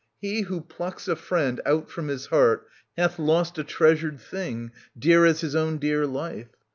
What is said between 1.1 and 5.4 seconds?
friend" Out from his heart hath lost a treasured thing Dear